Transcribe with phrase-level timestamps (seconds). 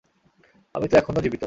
[0.75, 1.39] আমি তো এখনও জীবিত।